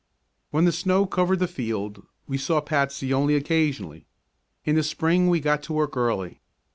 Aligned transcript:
When 0.49 0.65
the 0.65 0.71
snow 0.71 1.05
covered 1.05 1.37
the 1.37 1.47
field 1.47 2.03
we 2.27 2.39
saw 2.39 2.59
Patsy 2.59 3.13
only 3.13 3.35
occasionally. 3.35 4.07
In 4.65 4.73
the 4.75 4.81
spring 4.81 5.27
we 5.29 5.39
got 5.39 5.61
to 5.61 5.73
work 5.73 5.95
early. 5.95 6.41